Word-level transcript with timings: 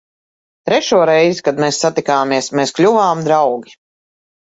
Trešo 0.69 1.01
reizi, 1.09 1.45
kad 1.49 1.63
mēs 1.65 1.83
satikāmies, 1.85 2.53
mēs 2.61 2.77
kļuvām 2.81 3.25
draugi. 3.31 3.81